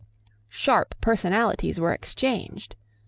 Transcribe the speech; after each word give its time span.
Sharp 0.49 0.99
personalities 0.99 1.79
were 1.79 1.93
exchanged. 1.93 2.75